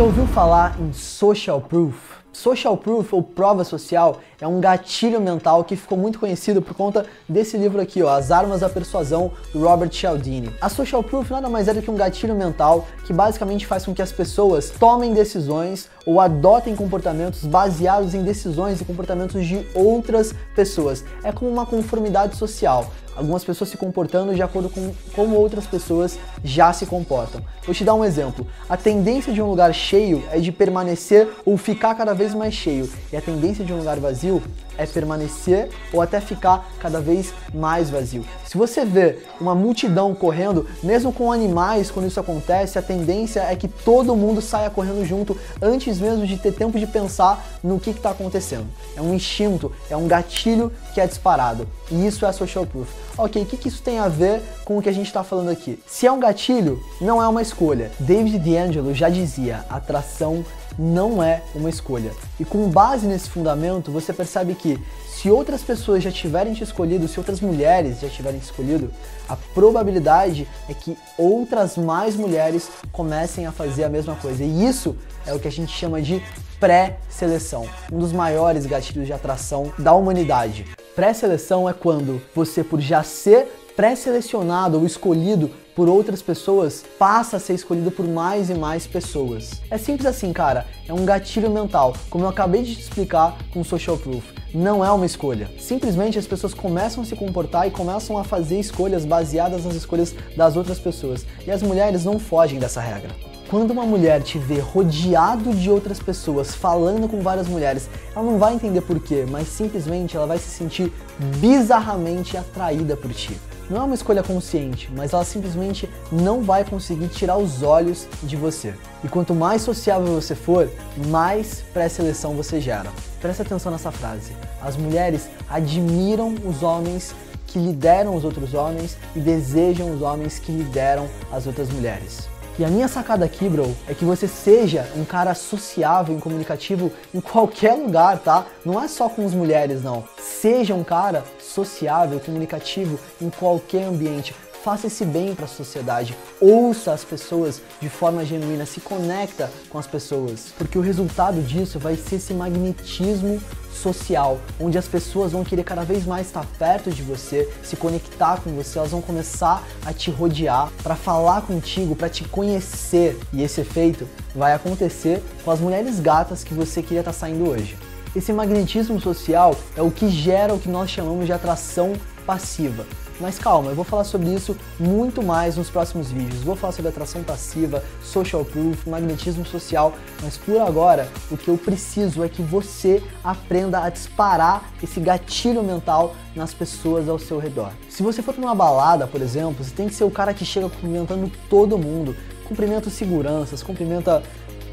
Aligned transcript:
ouviu 0.00 0.26
falar 0.26 0.76
em 0.80 0.92
social 0.92 1.60
proof? 1.60 1.94
Social 2.32 2.76
proof 2.76 3.12
ou 3.12 3.22
prova 3.22 3.62
social 3.62 4.20
é 4.40 4.46
um 4.46 4.60
gatilho 4.60 5.20
mental 5.20 5.62
que 5.62 5.76
ficou 5.76 5.96
muito 5.96 6.18
conhecido 6.18 6.60
por 6.60 6.74
conta 6.74 7.06
desse 7.28 7.56
livro 7.56 7.80
aqui, 7.80 8.02
ó, 8.02 8.10
As 8.10 8.32
Armas 8.32 8.60
da 8.60 8.68
Persuasão, 8.68 9.30
do 9.52 9.60
Robert 9.60 9.92
Cialdini. 9.92 10.50
A 10.60 10.68
social 10.68 11.00
proof 11.00 11.30
nada 11.30 11.48
mais 11.48 11.68
é 11.68 11.74
do 11.74 11.80
que 11.80 11.90
um 11.90 11.94
gatilho 11.94 12.34
mental 12.34 12.86
que 13.06 13.12
basicamente 13.12 13.66
faz 13.66 13.84
com 13.84 13.94
que 13.94 14.02
as 14.02 14.10
pessoas 14.10 14.68
tomem 14.68 15.14
decisões 15.14 15.88
ou 16.06 16.20
adotem 16.20 16.76
comportamentos 16.76 17.44
baseados 17.44 18.14
em 18.14 18.22
decisões 18.22 18.80
e 18.80 18.84
comportamentos 18.84 19.46
de 19.46 19.66
outras 19.74 20.34
pessoas. 20.54 21.04
É 21.22 21.32
como 21.32 21.50
uma 21.50 21.66
conformidade 21.66 22.36
social 22.36 22.90
algumas 23.16 23.44
pessoas 23.44 23.70
se 23.70 23.76
comportando 23.76 24.34
de 24.34 24.42
acordo 24.42 24.68
com 24.68 24.92
como 25.14 25.36
outras 25.36 25.66
pessoas 25.66 26.18
já 26.42 26.72
se 26.72 26.86
comportam. 26.86 27.40
Vou 27.64 27.74
te 27.74 27.84
dar 27.84 27.94
um 27.94 28.04
exemplo. 28.04 28.46
A 28.68 28.76
tendência 28.76 29.32
de 29.32 29.40
um 29.40 29.48
lugar 29.48 29.72
cheio 29.72 30.22
é 30.30 30.38
de 30.38 30.52
permanecer 30.52 31.28
ou 31.44 31.56
ficar 31.56 31.94
cada 31.94 32.12
vez 32.12 32.34
mais 32.34 32.54
cheio, 32.54 32.90
e 33.12 33.16
a 33.16 33.20
tendência 33.20 33.64
de 33.64 33.72
um 33.72 33.78
lugar 33.78 33.98
vazio 33.98 34.42
é 34.78 34.86
permanecer 34.86 35.70
ou 35.92 36.00
até 36.00 36.20
ficar 36.20 36.70
cada 36.78 37.00
vez 37.00 37.32
mais 37.52 37.90
vazio. 37.90 38.24
Se 38.44 38.56
você 38.56 38.84
vê 38.84 39.18
uma 39.40 39.54
multidão 39.54 40.14
correndo, 40.14 40.66
mesmo 40.82 41.12
com 41.12 41.32
animais, 41.32 41.90
quando 41.90 42.06
isso 42.06 42.20
acontece, 42.20 42.78
a 42.78 42.82
tendência 42.82 43.40
é 43.40 43.56
que 43.56 43.68
todo 43.68 44.16
mundo 44.16 44.40
saia 44.40 44.70
correndo 44.70 45.04
junto 45.04 45.38
antes 45.60 45.98
mesmo 45.98 46.26
de 46.26 46.36
ter 46.36 46.52
tempo 46.52 46.78
de 46.78 46.86
pensar 46.86 47.44
no 47.62 47.80
que 47.80 47.90
está 47.90 48.10
acontecendo. 48.10 48.66
É 48.96 49.02
um 49.02 49.14
instinto, 49.14 49.72
é 49.90 49.96
um 49.96 50.06
gatilho 50.06 50.72
que 50.92 51.00
é 51.00 51.06
disparado. 51.06 51.66
E 51.90 52.06
isso 52.06 52.24
é 52.24 52.32
social 52.32 52.66
proof. 52.66 52.88
Ok, 53.16 53.42
o 53.42 53.46
que, 53.46 53.56
que 53.56 53.68
isso 53.68 53.82
tem 53.82 53.98
a 53.98 54.08
ver 54.08 54.42
com 54.64 54.78
o 54.78 54.82
que 54.82 54.88
a 54.88 54.92
gente 54.92 55.06
está 55.06 55.22
falando 55.22 55.50
aqui? 55.50 55.78
Se 55.86 56.06
é 56.06 56.12
um 56.12 56.18
gatilho, 56.18 56.82
não 57.00 57.22
é 57.22 57.28
uma 57.28 57.42
escolha. 57.42 57.90
David 57.98 58.38
D'Angelo 58.38 58.94
já 58.94 59.08
dizia: 59.08 59.64
atração 59.68 60.44
não 60.78 61.22
é 61.22 61.42
uma 61.54 61.70
escolha. 61.70 62.12
E 62.38 62.44
com 62.44 62.68
base 62.68 63.06
nesse 63.06 63.30
fundamento, 63.30 63.90
você 63.90 64.12
percebe 64.12 64.54
que 64.54 64.78
se 65.08 65.30
outras 65.30 65.62
pessoas 65.62 66.02
já 66.02 66.10
tiverem 66.10 66.52
te 66.54 66.64
escolhido, 66.64 67.08
se 67.08 67.18
outras 67.18 67.40
mulheres 67.40 68.00
já 68.00 68.08
tiverem 68.08 68.40
te 68.40 68.44
escolhido, 68.44 68.90
a 69.28 69.36
probabilidade 69.36 70.46
é 70.68 70.74
que 70.74 70.96
outras 71.16 71.76
mais 71.76 72.16
mulheres 72.16 72.68
comecem 72.92 73.46
a 73.46 73.52
fazer 73.52 73.84
a 73.84 73.88
mesma 73.88 74.16
coisa. 74.16 74.44
E 74.44 74.66
isso 74.66 74.96
é 75.26 75.32
o 75.32 75.38
que 75.38 75.48
a 75.48 75.52
gente 75.52 75.72
chama 75.72 76.02
de 76.02 76.22
pré-seleção, 76.58 77.68
um 77.92 77.98
dos 77.98 78.12
maiores 78.12 78.66
gatilhos 78.66 79.06
de 79.06 79.12
atração 79.12 79.72
da 79.78 79.92
humanidade. 79.92 80.64
Pré-seleção 80.94 81.68
é 81.68 81.72
quando 81.72 82.22
você, 82.32 82.62
por 82.62 82.80
já 82.80 83.02
ser 83.02 83.48
pré-selecionado 83.74 84.78
ou 84.78 84.86
escolhido 84.86 85.50
por 85.74 85.88
outras 85.88 86.22
pessoas, 86.22 86.84
passa 86.96 87.36
a 87.36 87.40
ser 87.40 87.54
escolhido 87.54 87.90
por 87.90 88.06
mais 88.06 88.48
e 88.48 88.54
mais 88.54 88.86
pessoas. 88.86 89.60
É 89.68 89.76
simples 89.76 90.06
assim, 90.06 90.32
cara. 90.32 90.66
É 90.88 90.92
um 90.92 91.04
gatilho 91.04 91.50
mental, 91.50 91.96
como 92.08 92.24
eu 92.24 92.28
acabei 92.28 92.62
de 92.62 92.76
te 92.76 92.82
explicar 92.82 93.36
com 93.52 93.60
o 93.60 93.64
Social 93.64 93.98
Proof. 93.98 94.24
Não 94.54 94.84
é 94.84 94.90
uma 94.92 95.04
escolha. 95.04 95.50
Simplesmente 95.58 96.16
as 96.16 96.28
pessoas 96.28 96.54
começam 96.54 97.02
a 97.02 97.06
se 97.06 97.16
comportar 97.16 97.66
e 97.66 97.72
começam 97.72 98.16
a 98.16 98.22
fazer 98.22 98.60
escolhas 98.60 99.04
baseadas 99.04 99.64
nas 99.64 99.74
escolhas 99.74 100.14
das 100.36 100.56
outras 100.56 100.78
pessoas. 100.78 101.26
E 101.44 101.50
as 101.50 101.60
mulheres 101.60 102.04
não 102.04 102.20
fogem 102.20 102.60
dessa 102.60 102.80
regra. 102.80 103.33
Quando 103.54 103.70
uma 103.70 103.86
mulher 103.86 104.20
te 104.20 104.36
vê 104.36 104.58
rodeado 104.58 105.54
de 105.54 105.70
outras 105.70 106.00
pessoas, 106.00 106.52
falando 106.56 107.08
com 107.08 107.20
várias 107.20 107.46
mulheres, 107.46 107.88
ela 108.12 108.24
não 108.24 108.36
vai 108.36 108.52
entender 108.52 108.80
porquê, 108.80 109.24
mas 109.30 109.46
simplesmente 109.46 110.16
ela 110.16 110.26
vai 110.26 110.38
se 110.38 110.48
sentir 110.50 110.92
bizarramente 111.38 112.36
atraída 112.36 112.96
por 112.96 113.12
ti. 113.12 113.38
Não 113.70 113.80
é 113.80 113.84
uma 113.84 113.94
escolha 113.94 114.24
consciente, 114.24 114.90
mas 114.96 115.12
ela 115.12 115.24
simplesmente 115.24 115.88
não 116.10 116.42
vai 116.42 116.64
conseguir 116.64 117.06
tirar 117.06 117.36
os 117.36 117.62
olhos 117.62 118.08
de 118.24 118.34
você. 118.34 118.74
E 119.04 119.08
quanto 119.08 119.36
mais 119.36 119.62
sociável 119.62 120.20
você 120.20 120.34
for, 120.34 120.68
mais 121.06 121.62
pré-seleção 121.72 122.34
você 122.34 122.60
gera. 122.60 122.90
Preste 123.20 123.42
atenção 123.42 123.70
nessa 123.70 123.92
frase. 123.92 124.32
As 124.60 124.76
mulheres 124.76 125.28
admiram 125.48 126.34
os 126.44 126.64
homens 126.64 127.14
que 127.46 127.60
lideram 127.60 128.16
os 128.16 128.24
outros 128.24 128.52
homens 128.52 128.96
e 129.14 129.20
desejam 129.20 129.94
os 129.94 130.02
homens 130.02 130.40
que 130.40 130.50
lideram 130.50 131.08
as 131.30 131.46
outras 131.46 131.70
mulheres. 131.70 132.33
E 132.56 132.64
a 132.64 132.68
minha 132.68 132.86
sacada 132.86 133.24
aqui, 133.24 133.48
bro, 133.48 133.76
é 133.88 133.94
que 133.94 134.04
você 134.04 134.28
seja 134.28 134.88
um 134.94 135.04
cara 135.04 135.34
sociável 135.34 136.16
e 136.16 136.20
comunicativo 136.20 136.92
em 137.12 137.20
qualquer 137.20 137.74
lugar, 137.74 138.20
tá? 138.20 138.46
Não 138.64 138.80
é 138.80 138.86
só 138.86 139.08
com 139.08 139.26
as 139.26 139.34
mulheres, 139.34 139.82
não. 139.82 140.04
Seja 140.18 140.72
um 140.72 140.84
cara 140.84 141.24
sociável, 141.40 142.20
comunicativo 142.20 142.96
em 143.20 143.28
qualquer 143.28 143.86
ambiente. 143.86 144.36
Faça 144.64 144.86
esse 144.86 145.04
bem 145.04 145.34
para 145.34 145.44
a 145.44 145.48
sociedade, 145.48 146.16
ouça 146.40 146.94
as 146.94 147.04
pessoas 147.04 147.60
de 147.82 147.90
forma 147.90 148.24
genuína, 148.24 148.64
se 148.64 148.80
conecta 148.80 149.50
com 149.68 149.76
as 149.76 149.86
pessoas, 149.86 150.54
porque 150.56 150.78
o 150.78 150.80
resultado 150.80 151.42
disso 151.42 151.78
vai 151.78 151.96
ser 151.96 152.16
esse 152.16 152.32
magnetismo 152.32 153.42
social, 153.70 154.40
onde 154.58 154.78
as 154.78 154.88
pessoas 154.88 155.32
vão 155.32 155.44
querer 155.44 155.64
cada 155.64 155.84
vez 155.84 156.06
mais 156.06 156.28
estar 156.28 156.46
perto 156.58 156.90
de 156.90 157.02
você, 157.02 157.46
se 157.62 157.76
conectar 157.76 158.40
com 158.40 158.52
você, 158.52 158.78
elas 158.78 158.92
vão 158.92 159.02
começar 159.02 159.62
a 159.84 159.92
te 159.92 160.10
rodear 160.10 160.72
para 160.82 160.96
falar 160.96 161.42
contigo, 161.42 161.94
para 161.94 162.08
te 162.08 162.24
conhecer. 162.24 163.20
E 163.34 163.42
esse 163.42 163.60
efeito 163.60 164.08
vai 164.34 164.54
acontecer 164.54 165.22
com 165.44 165.50
as 165.50 165.60
mulheres 165.60 166.00
gatas 166.00 166.42
que 166.42 166.54
você 166.54 166.80
queria 166.80 167.00
estar 167.00 167.12
saindo 167.12 167.50
hoje. 167.50 167.76
Esse 168.16 168.32
magnetismo 168.32 168.98
social 168.98 169.54
é 169.76 169.82
o 169.82 169.90
que 169.90 170.08
gera 170.08 170.54
o 170.54 170.58
que 170.58 170.70
nós 170.70 170.88
chamamos 170.88 171.26
de 171.26 171.34
atração 171.34 171.92
passiva. 172.24 172.86
Mas 173.20 173.38
calma, 173.38 173.70
eu 173.70 173.76
vou 173.76 173.84
falar 173.84 174.04
sobre 174.04 174.28
isso 174.34 174.56
muito 174.78 175.22
mais 175.22 175.56
nos 175.56 175.70
próximos 175.70 176.10
vídeos. 176.10 176.42
Vou 176.42 176.56
falar 176.56 176.72
sobre 176.72 176.88
atração 176.88 177.22
passiva, 177.22 177.82
social 178.02 178.44
proof, 178.44 178.88
magnetismo 178.88 179.46
social, 179.46 179.92
mas 180.22 180.36
por 180.36 180.60
agora 180.60 181.08
o 181.30 181.36
que 181.36 181.48
eu 181.48 181.56
preciso 181.56 182.24
é 182.24 182.28
que 182.28 182.42
você 182.42 183.02
aprenda 183.22 183.82
a 183.84 183.88
disparar 183.88 184.70
esse 184.82 184.98
gatilho 184.98 185.62
mental 185.62 186.16
nas 186.34 186.52
pessoas 186.52 187.08
ao 187.08 187.18
seu 187.18 187.38
redor. 187.38 187.70
Se 187.88 188.02
você 188.02 188.20
for 188.20 188.34
para 188.34 188.42
uma 188.42 188.54
balada, 188.54 189.06
por 189.06 189.22
exemplo, 189.22 189.62
você 189.62 189.70
tem 189.70 189.88
que 189.88 189.94
ser 189.94 190.04
o 190.04 190.10
cara 190.10 190.34
que 190.34 190.44
chega 190.44 190.68
cumprimentando 190.68 191.30
todo 191.48 191.78
mundo, 191.78 192.16
cumprimenta 192.44 192.90
seguranças, 192.90 193.62
cumprimenta 193.62 194.22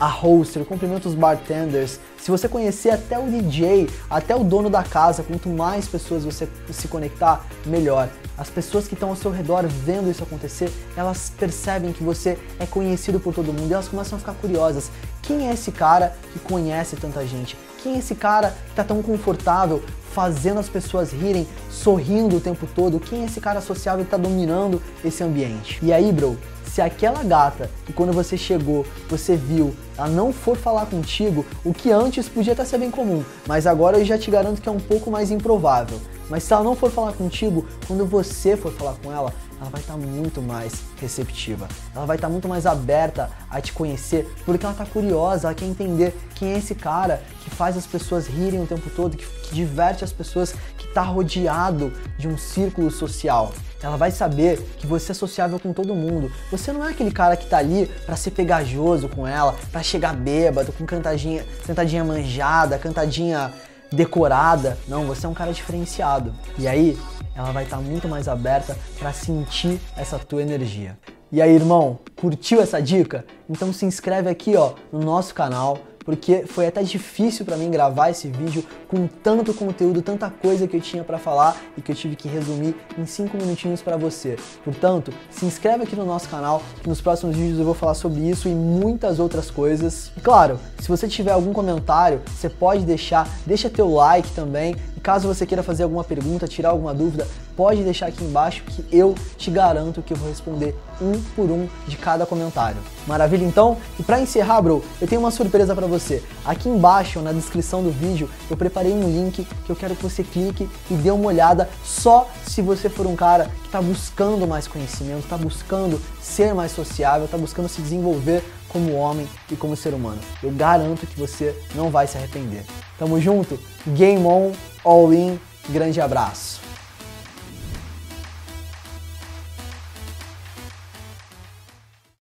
a 0.01 0.07
hoster, 0.07 0.66
cumprimenta 0.66 1.07
os 1.07 1.13
bartenders. 1.13 2.00
Se 2.17 2.31
você 2.31 2.50
conhecer 2.50 2.89
até 2.89 3.19
o 3.19 3.29
DJ, 3.29 3.88
até 4.09 4.35
o 4.35 4.44
dono 4.44 4.67
da 4.67 4.81
casa, 4.81 5.22
quanto 5.22 5.47
mais 5.47 5.88
pessoas 5.88 6.25
você 6.25 6.50
se 6.72 6.88
conectar, 6.88 7.45
melhor. 7.67 8.09
As 8.35 8.50
pessoas 8.50 8.88
que 8.88 8.95
estão 8.95 9.09
ao 9.09 9.16
seu 9.16 9.29
redor 9.29 9.67
vendo 9.67 10.09
isso 10.09 10.23
acontecer, 10.23 10.72
elas 10.97 11.31
percebem 11.38 11.94
que 11.94 12.03
você 12.03 12.39
é 12.59 12.66
conhecido 12.66 13.19
por 13.19 13.31
todo 13.31 13.53
mundo 13.53 13.69
e 13.69 13.73
elas 13.73 13.88
começam 13.88 14.16
a 14.16 14.19
ficar 14.19 14.34
curiosas. 14.34 14.89
Quem 15.22 15.47
é 15.47 15.53
esse 15.53 15.72
cara 15.72 16.16
que 16.33 16.39
conhece 16.39 16.95
tanta 16.95 17.23
gente? 17.28 17.56
Quem 17.83 17.95
é 17.95 18.00
esse 18.00 18.16
cara 18.16 18.56
que 18.66 18.72
está 18.72 18.83
tão 18.83 19.03
confortável 19.03 19.83
fazendo 20.13 20.59
as 20.59 20.68
pessoas 20.68 21.12
rirem, 21.12 21.47
sorrindo 21.69 22.38
o 22.38 22.41
tempo 22.41 22.68
todo? 22.73 23.00
Quem 23.00 23.22
é 23.22 23.25
esse 23.25 23.39
cara 23.39 23.62
sociável 23.62 24.03
que 24.03 24.07
está 24.07 24.18
dominando 24.18 24.81
esse 25.06 25.23
ambiente? 25.23 25.78
E 25.83 25.94
aí, 25.94 26.12
bro, 26.12 26.38
se 26.71 26.81
aquela 26.81 27.21
gata 27.21 27.69
que 27.85 27.91
quando 27.91 28.13
você 28.13 28.37
chegou, 28.37 28.85
você 29.09 29.35
viu, 29.35 29.75
ela 29.97 30.07
não 30.07 30.31
for 30.31 30.55
falar 30.55 30.85
contigo, 30.85 31.45
o 31.65 31.73
que 31.73 31.91
antes 31.91 32.29
podia 32.29 32.53
até 32.53 32.63
ser 32.63 32.77
bem 32.77 32.89
comum, 32.89 33.25
mas 33.45 33.67
agora 33.67 33.97
eu 33.97 34.05
já 34.05 34.17
te 34.17 34.31
garanto 34.31 34.61
que 34.61 34.69
é 34.69 34.71
um 34.71 34.79
pouco 34.79 35.11
mais 35.11 35.31
improvável. 35.31 35.99
Mas 36.31 36.44
se 36.44 36.53
ela 36.53 36.64
não 36.64 36.78
for 36.78 36.90
falar 36.90 37.12
contigo, 37.12 37.68
quando 37.86 38.06
você 38.06 38.56
for 38.56 38.72
falar 38.72 38.96
com 39.03 39.12
ela, 39.12 39.34
ela 39.59 39.69
vai 39.69 39.81
estar 39.81 39.94
tá 39.94 40.00
muito 40.00 40.42
mais 40.42 40.72
receptiva. 40.96 41.68
Ela 41.94 42.06
vai 42.06 42.16
estar 42.16 42.28
tá 42.28 42.31
muito 42.31 42.47
mais 42.47 42.66
aberta 42.66 43.30
a 43.50 43.59
te 43.59 43.74
conhecer, 43.74 44.34
porque 44.46 44.66
ela 44.66 44.72
está 44.72 44.86
curiosa, 44.86 45.50
ela 45.50 45.53
quer 45.53 45.66
entender 45.66 46.18
quem 46.34 46.53
é 46.53 46.58
esse 46.58 46.74
cara 46.74 47.22
que 47.44 47.50
faz 47.50 47.75
as 47.75 47.86
pessoas 47.86 48.28
rirem 48.28 48.64
o 48.64 48.66
tempo 48.66 48.90
todo, 48.96 49.18
que, 49.18 49.25
que 49.25 49.54
diverte 49.54 50.06
as 50.06 50.13
pessoas, 50.13 50.56
que 50.78 50.88
está 50.88 51.01
rodeado 51.01 51.92
de 52.18 52.30
um 52.30 52.38
círculo 52.38 52.89
social. 52.89 53.51
Ela 53.84 53.98
vai 53.98 54.10
saber 54.10 54.57
que 54.77 54.88
você 54.88 55.12
é 55.12 55.16
sociável 55.16 55.60
com 55.60 55.74
todo 55.74 55.94
mundo. 55.94 56.31
Você 56.50 56.72
não 56.72 56.88
é 56.88 56.92
aquele 56.92 57.12
cara 57.12 57.36
que 57.36 57.48
tá 57.48 57.57
ali 57.57 57.88
para 58.06 58.16
ser 58.16 58.31
pegajoso 58.31 59.10
com 59.10 59.27
ela, 59.27 59.54
para 59.69 59.84
chegar 59.84 60.16
bêbado, 60.16 60.72
com 60.72 60.86
cantadinha, 60.86 61.45
cantadinha 61.68 62.06
manjada, 62.06 62.77
cantadinha 62.77 63.51
decorada. 63.91 64.77
Não, 64.88 65.05
você 65.05 65.25
é 65.25 65.29
um 65.29 65.33
cara 65.33 65.51
diferenciado. 65.51 66.33
E 66.57 66.67
aí, 66.67 66.97
ela 67.35 67.51
vai 67.51 67.63
estar 67.63 67.77
tá 67.77 67.83
muito 67.83 68.07
mais 68.07 68.27
aberta 68.27 68.77
para 68.97 69.11
sentir 69.13 69.79
essa 69.95 70.17
tua 70.17 70.41
energia. 70.41 70.97
E 71.31 71.41
aí, 71.41 71.53
irmão, 71.53 71.99
curtiu 72.15 72.61
essa 72.61 72.81
dica? 72.81 73.25
Então 73.49 73.71
se 73.71 73.85
inscreve 73.85 74.29
aqui, 74.29 74.55
ó, 74.55 74.73
no 74.91 74.99
nosso 74.99 75.33
canal 75.33 75.77
porque 76.03 76.45
foi 76.45 76.68
até 76.68 76.83
difícil 76.83 77.45
para 77.45 77.57
mim 77.57 77.69
gravar 77.69 78.09
esse 78.09 78.27
vídeo 78.27 78.63
com 78.88 79.07
tanto 79.07 79.53
conteúdo, 79.53 80.01
tanta 80.01 80.30
coisa 80.30 80.68
que 80.68 80.77
eu 80.77 80.81
tinha 80.81 81.03
para 81.03 81.18
falar 81.18 81.56
e 81.77 81.81
que 81.81 81.92
eu 81.92 81.95
tive 81.95 82.15
que 82.15 82.27
resumir 82.27 82.75
em 82.98 83.06
5 83.06 83.38
minutinhos 83.38 83.81
para 83.81 83.98
você. 83.98 84.38
Portanto, 84.63 85.13
se 85.30 85.45
inscreve 85.45 85.83
aqui 85.83 85.95
no 85.95 86.06
nosso 86.06 86.30
canal, 86.30 86.62
que 86.81 86.89
nos 86.89 87.01
próximos 87.01 87.36
vídeos 87.36 87.59
eu 87.59 87.65
vou 87.65 87.74
falar 87.74 87.94
sobre 87.94 88.21
isso 88.21 88.48
e 88.48 88.53
muitas 88.53 89.19
outras 89.19 89.50
coisas. 89.50 90.12
E 90.18 90.21
claro, 90.21 90.59
se 90.80 90.88
você 90.88 91.07
tiver 91.07 91.31
algum 91.31 91.53
comentário, 91.53 92.21
você 92.27 92.50
pode 92.50 92.86
deixar, 92.86 93.27
deixa 93.45 93.69
teu 93.69 93.89
like 93.89 94.30
também 94.31 94.75
caso 95.01 95.27
você 95.27 95.45
queira 95.45 95.63
fazer 95.63 95.83
alguma 95.83 96.03
pergunta, 96.03 96.48
tirar 96.48 96.69
alguma 96.69 96.94
dúvida, 96.94 97.27
pode 97.56 97.83
deixar 97.83 98.07
aqui 98.07 98.24
embaixo 98.24 98.63
que 98.63 98.86
eu 98.92 99.15
te 99.38 99.50
garanto 99.51 100.01
que 100.01 100.13
eu 100.13 100.18
vou 100.18 100.30
responder 100.30 100.75
um 101.01 101.19
por 101.36 101.50
um 101.50 101.68
de 101.88 101.98
cada 101.98 102.25
comentário. 102.25 102.77
Maravilha 103.07 103.44
então? 103.44 103.77
E 104.00 104.03
para 104.03 104.21
encerrar, 104.21 104.62
bro, 104.62 104.83
eu 105.01 105.07
tenho 105.07 105.21
uma 105.21 105.31
surpresa 105.31 105.75
para 105.75 105.88
você. 105.88 106.24
Aqui 106.45 106.69
embaixo, 106.69 107.19
na 107.19 107.31
descrição 107.31 107.83
do 107.83 107.92
vídeo, 107.92 108.30
eu 108.50 108.56
preparei 108.56 108.94
um 108.94 109.03
link 109.03 109.45
que 109.65 109.69
eu 109.69 109.75
quero 109.75 109.95
que 109.95 110.03
você 110.03 110.24
clique 110.24 110.69
e 110.89 110.94
dê 110.94 111.12
uma 111.12 111.27
olhada 111.27 111.69
só 111.83 112.30
se 112.45 112.62
você 112.62 112.89
for 112.89 113.07
um 113.07 113.15
cara 113.15 113.45
que 113.62 113.68
está 113.68 113.81
buscando 113.81 114.48
mais 114.48 114.68
conhecimento, 114.68 115.24
está 115.24 115.38
buscando 115.38 116.00
ser 116.21 116.53
mais 116.53 116.71
sociável, 116.71 117.25
está 117.25 117.38
buscando 117.38 117.68
se 117.68 117.81
desenvolver 117.81 118.44
como 118.71 118.95
homem 118.95 119.27
e 119.51 119.56
como 119.56 119.75
ser 119.75 119.94
humano. 119.94 120.19
Eu 120.41 120.51
garanto 120.51 121.06
que 121.06 121.19
você 121.19 121.56
não 121.75 121.89
vai 121.89 122.07
se 122.07 122.18
arrepender. 122.18 122.63
Tamo 122.97 123.19
junto? 123.19 123.59
Game 123.88 124.25
on, 124.25 124.51
all 124.83 125.13
in, 125.13 125.39
grande 125.69 126.00
abraço. 126.00 126.62